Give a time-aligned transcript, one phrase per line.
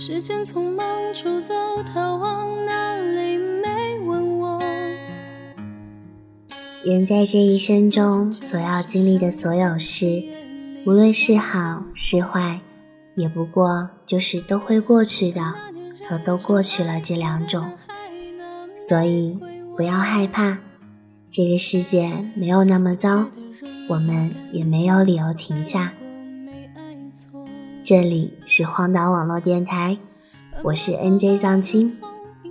[0.00, 4.60] 时间匆忙出走，他往哪里没问我。
[6.84, 10.22] 人在这一生中所要经历的所有事，
[10.86, 12.60] 无论是好是坏，
[13.16, 15.42] 也不过就是都会过去的
[16.08, 17.68] 和都过去了这两种。
[18.76, 19.36] 所以
[19.76, 20.58] 不要害怕，
[21.28, 23.26] 这个世界没有那么糟，
[23.88, 25.92] 我们也没有理由停下。
[27.88, 29.96] 这里是荒岛网络电台，
[30.62, 31.96] 我是 NJ 藏青。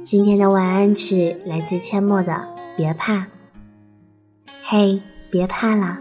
[0.04, 2.34] 今天的晚安曲来自阡陌的
[2.76, 3.14] 《别怕》。
[4.64, 6.00] 嘿，别怕了，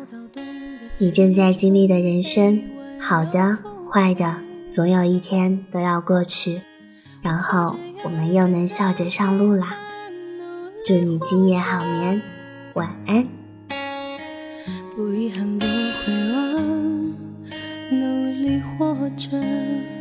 [0.97, 2.63] 你正在经历的人生，
[2.99, 3.59] 好的、
[3.93, 4.37] 坏的，
[4.71, 6.63] 总有一天都要过去，
[7.21, 9.77] 然后我们又能笑着上路啦。
[10.87, 12.23] 祝你今夜好眠，
[12.73, 13.29] 晚安。
[14.97, 16.56] 不遗憾，不会忘，
[18.61, 19.96] 活着。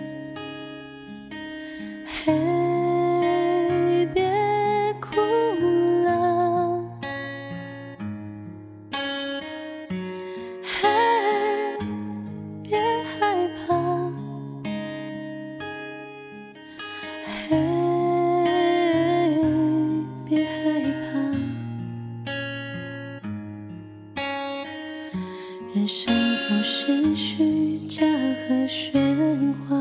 [25.76, 28.02] 人生总是虚假
[28.48, 29.76] 和喧哗，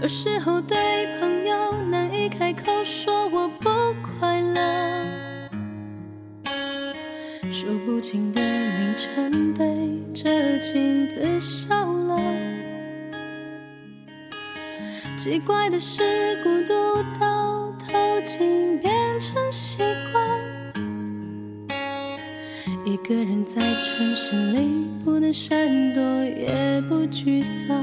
[0.00, 0.78] 有时候对
[1.20, 3.68] 朋友难以开口说我不
[4.18, 5.50] 快乐，
[7.52, 9.66] 数不清的凌晨对
[10.14, 12.18] 着镜子笑了。
[15.18, 16.02] 奇怪的是，
[16.42, 17.92] 孤独到头
[18.24, 20.19] 竟变成习惯。
[23.02, 27.76] 一个人在城市里，不能闪躲，也不沮丧。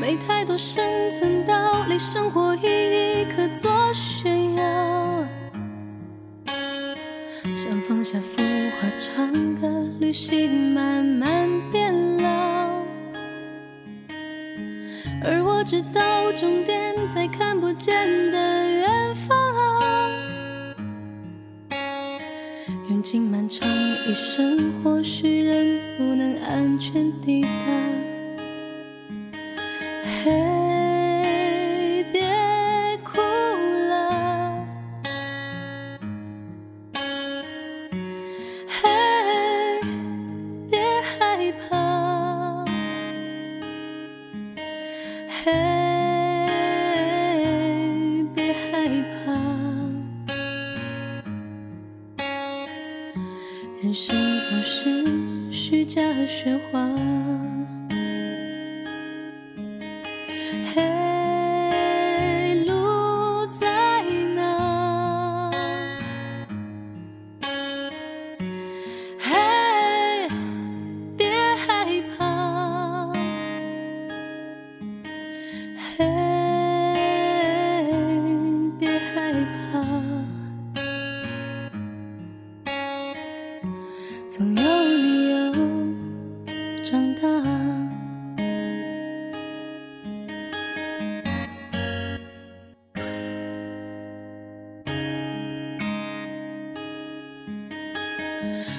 [0.00, 5.26] 没太多生存道理，生活意义可作炫耀。
[7.54, 9.68] 想放下浮华，唱歌，
[9.98, 11.92] 旅行，慢慢变
[12.22, 12.28] 老。
[15.22, 17.94] 而我知道终点在看不见
[18.30, 18.38] 的
[23.04, 23.68] 用尽漫长
[24.08, 25.54] 一生，或许仍
[25.98, 27.48] 不能安全抵达。
[30.24, 32.22] 嘿，别
[33.04, 33.20] 哭
[33.90, 34.66] 了。
[38.66, 38.88] 嘿，
[40.70, 40.80] 别
[41.18, 42.64] 害怕。
[45.44, 45.52] 嘿，
[53.84, 56.80] 人生总是虚假喧哗。
[84.36, 85.52] 总有理由
[86.82, 87.28] 长大。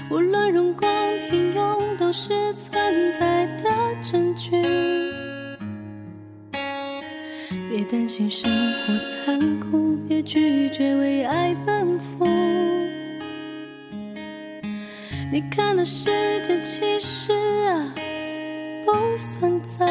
[0.09, 0.91] 无论荣光
[1.29, 2.73] 平庸，都是存
[3.17, 3.71] 在的
[4.01, 4.51] 证据。
[7.69, 12.25] 别担心生活残酷，别拒绝为爱奔赴。
[15.35, 16.06] 你看的世
[16.47, 17.34] 界其实
[17.68, 17.94] 啊
[18.85, 19.85] 不算糟，